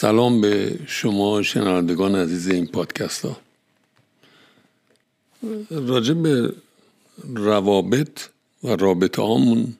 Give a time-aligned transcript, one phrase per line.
[0.00, 3.36] سلام به شما شنوندگان عزیز این پادکست ها.
[5.70, 6.52] راجع به
[7.34, 8.20] روابط
[8.64, 9.74] و رابطه هامون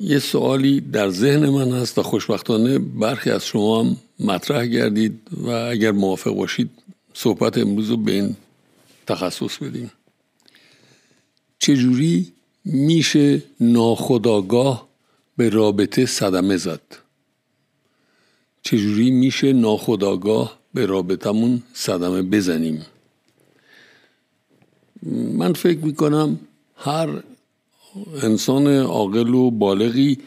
[0.00, 5.48] یه سوالی در ذهن من هست و خوشبختانه برخی از شما هم مطرح گردید و
[5.48, 6.70] اگر موافق باشید
[7.14, 8.36] صحبت امروز رو به این
[9.06, 9.90] تخصص بدیم.
[11.58, 12.32] چجوری
[12.64, 14.88] میشه ناخداگاه
[15.36, 17.05] به رابطه صدمه زد؟
[18.66, 22.86] چجوری میشه ناخداگاه به رابطمون صدمه بزنیم؟
[25.42, 26.38] من فکر می‌کنم
[26.76, 27.08] هر
[28.22, 30.18] انسان عاقل و بالغی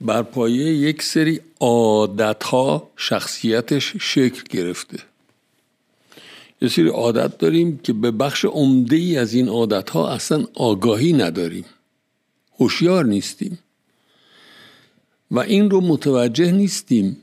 [0.00, 4.98] بر پایه یک سری عادت ها شخصیتش شکل گرفته.
[6.62, 11.12] یه سری عادت داریم که به بخش عمده ای از این عادت ها اصلا آگاهی
[11.12, 11.64] نداریم.
[12.60, 13.58] هوشیار نیستیم.
[15.30, 17.16] و این رو متوجه نیستیم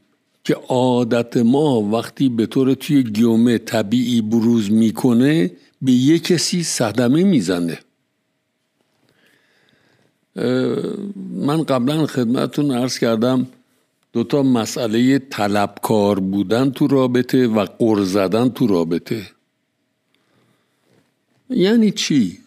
[0.47, 7.23] که عادت ما وقتی به طور توی گیومه طبیعی بروز می‌کنه به یه کسی صدمه
[7.23, 7.79] می‌زنه
[11.31, 13.47] من قبلا خدمتون عرض کردم
[14.13, 19.27] دوتا مسئله طلبکار بودن تو رابطه و قر زدن تو رابطه
[21.49, 22.37] یعنی چی؟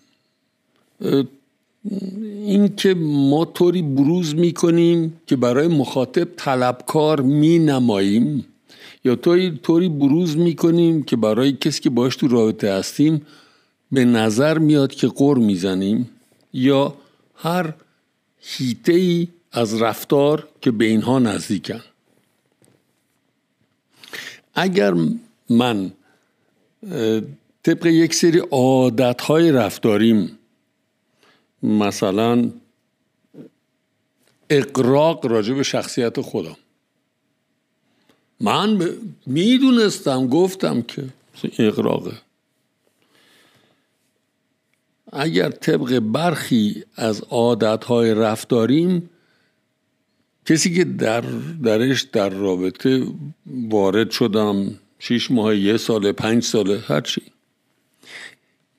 [2.50, 8.46] این که ما طوری بروز می‌کنیم که برای مخاطب طلبکار می نماییم
[9.04, 9.16] یا
[9.62, 13.26] طوری بروز می‌کنیم که برای کسی که باش تو رابطه هستیم
[13.92, 16.10] به نظر میاد که قر می‌زنیم.
[16.52, 16.94] یا
[17.34, 17.74] هر
[18.38, 21.80] هیته ای از رفتار که به اینها نزدیکن.
[24.54, 24.94] اگر
[25.50, 25.92] من
[27.62, 30.38] طبق یک سری عادت های رفتاریم
[31.62, 32.50] مثلا
[34.50, 36.56] اقراق راجع به شخصیت خودم.
[38.40, 38.88] من
[39.26, 41.04] می‌دونستم گفتم که
[41.58, 42.12] اقراقه.
[45.12, 49.10] اگر طبق برخی از عادتهای رفتاریم
[50.46, 51.20] کسی که در
[51.62, 53.06] درش در رابطه
[53.46, 57.22] وارد شدم شیش ماه یه سال پنج ساله هرچی.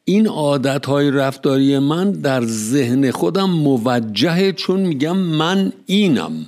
[0.06, 6.46] این عادت های رفتاری من در ذهن خودم موجهه چون میگم من اینم.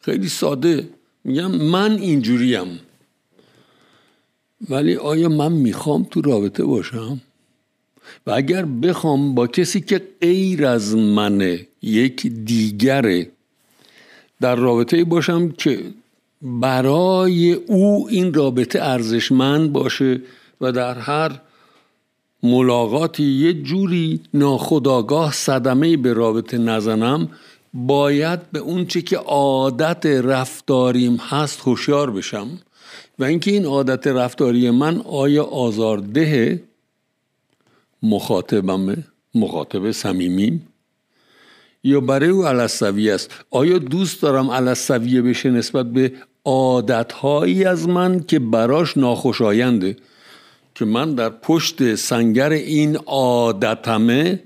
[0.00, 0.88] خیلی ساده.
[1.24, 2.80] میگم من اینجوریم.
[4.70, 7.20] ولی آیا من می‌خوام تو رابطه باشم؟
[8.26, 13.30] و اگر بخوام با کسی که غیر از منه یک دیگره
[14.40, 15.84] در رابطه باشم که
[16.42, 20.20] برای او این رابطه ارزشمند باشه
[20.60, 21.40] و در هر
[22.42, 27.28] ملاقاتی یه جوری ناخداگاه صدمه به رابطه نزنم
[27.74, 32.48] باید به اونچه که عادت رفتاریم هست هوشیار بشم.
[33.18, 36.62] و اینکه این عادت رفتاری من آیا آزارده
[38.02, 38.96] مخاطبمه
[39.34, 40.68] مخاطب صمیمیم
[41.84, 46.12] یا برای او علصویه است؟ آیا دوست دارم علصویه بشه نسبت به
[46.44, 49.96] عادتهایی از من که براش ناخوشاینده
[50.74, 54.42] که من در پشت سنگر این عادتمه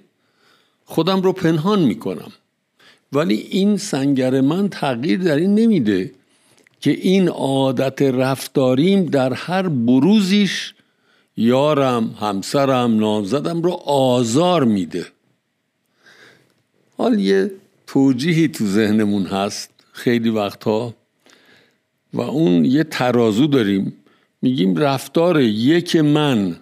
[0.85, 2.33] خودم رو پنهان می‌کنم.
[3.13, 6.13] ولی این سنگر من تغییر در این نمیده
[6.81, 10.75] که این عادت رفتاریم در هر بروزیش
[11.37, 15.07] یارم همسرم نامزدم رو آزار میده.
[16.97, 17.51] حال یه
[17.87, 20.95] توجیهی تو ذهنمون هست خیلی وقتها
[22.13, 23.93] و اون یه ترازو داریم.
[24.47, 26.57] میگیم رفتار یک من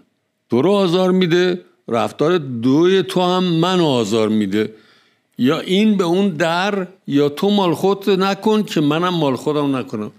[0.50, 4.74] تو رو آزار میده رفتار دوی تو هم من آزار میده.
[5.38, 10.10] یا این به اون در یا تو مال خود نکن که منم مال خودم نکنم.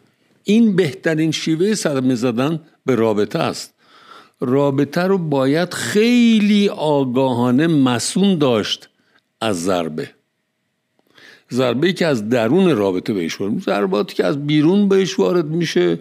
[0.43, 3.73] این بهترین شیوه صدمه زدن به رابطه است.
[4.39, 8.89] رابطه رو باید خیلی آگاهانه مسون داشت
[9.41, 10.09] از ضربه.
[11.51, 15.99] ضربه که از درون رابطه بهش وارد ضرباتی که از بیرون بهش وارد میشه.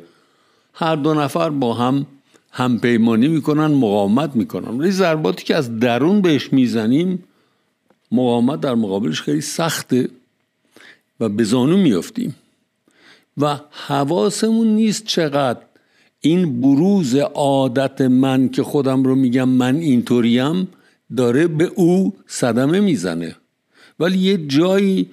[0.74, 2.06] هر دو نفر با هم
[2.50, 4.78] همپیمانی می‌کنن مقاومت می‌کنن.
[4.78, 7.24] ولی ضرباتی که از درون بهش می‌زنیم
[8.12, 10.08] مقاومت در مقابلش خیلی سخته
[11.20, 12.34] و به زانو میافتیم.
[13.38, 15.60] و حواسمون نیست چقدر
[16.20, 20.68] این بروز عادت من که خودم رو میگم من اینطوریم
[21.16, 23.36] داره به او صدمه می‌زنه.
[24.00, 25.10] ولی یه جایی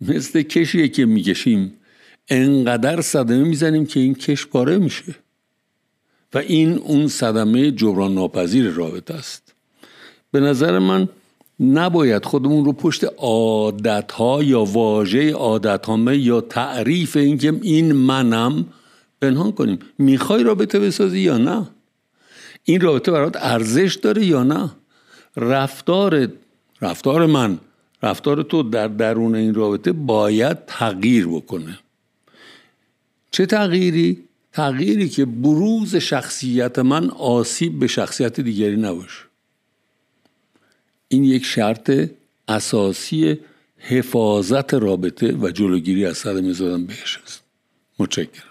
[0.00, 1.72] مثل کشیه که می‌کشیم.
[2.28, 5.14] انقدر صدمه می‌زنیم که این کش پاره میشه.
[6.34, 9.54] و این اون صدمه جبران ناپذیر رابطه است.
[10.32, 11.08] به نظر من
[11.60, 18.66] نباید خودمون رو پشت عادت ها یا واژه عادت یا تعریف اینکه این منم
[19.20, 19.78] پنهان کنیم.
[19.98, 21.68] می‌خوای رابطه بسازی یا نه؟
[22.64, 24.70] این رابطه برات ارزش داره یا نه؟
[25.36, 26.28] رفتار
[26.80, 27.58] رفتار من
[28.02, 31.78] رفتار تو در درون این رابطه باید تغییر بکنه.
[33.30, 39.20] چه تغییری؟ تغییری که بروز شخصیت من آسیب به شخصیت دیگری نباشه.
[41.08, 42.10] این یک شرط
[42.48, 43.38] اساسی
[43.78, 47.42] حفاظت رابطه و جلوگیری از صدمه زدن بهش است.
[47.98, 48.47] متشکرم.